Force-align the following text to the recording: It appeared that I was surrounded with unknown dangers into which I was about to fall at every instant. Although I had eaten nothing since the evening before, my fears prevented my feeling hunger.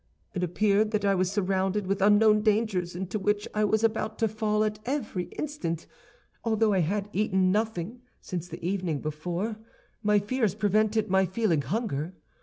It 0.33 0.41
appeared 0.41 0.89
that 0.93 1.05
I 1.05 1.13
was 1.13 1.31
surrounded 1.31 1.85
with 1.85 2.01
unknown 2.01 2.41
dangers 2.41 2.95
into 2.95 3.19
which 3.19 3.47
I 3.53 3.63
was 3.63 3.83
about 3.83 4.17
to 4.17 4.27
fall 4.27 4.63
at 4.63 4.79
every 4.83 5.25
instant. 5.37 5.85
Although 6.43 6.73
I 6.73 6.79
had 6.79 7.07
eaten 7.13 7.51
nothing 7.51 8.01
since 8.19 8.47
the 8.47 8.67
evening 8.67 9.01
before, 9.01 9.57
my 10.01 10.17
fears 10.17 10.55
prevented 10.55 11.11
my 11.11 11.27
feeling 11.27 11.61
hunger. 11.61 12.15